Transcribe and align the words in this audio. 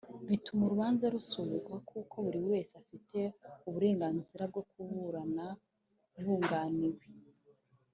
bituma 0.29 0.61
urubanza 0.63 1.05
rusubikwa 1.13 1.75
kuko 1.89 2.15
buri 2.25 2.39
wese 2.49 2.71
afite 2.81 3.17
uburenganzira 3.67 4.43
bwo 4.51 4.61
kuburana 4.69 5.45
yunganiwe 6.21 7.01